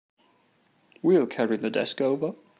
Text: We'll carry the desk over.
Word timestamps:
We'll 1.03 1.27
carry 1.27 1.57
the 1.57 1.69
desk 1.69 2.01
over. 2.01 2.33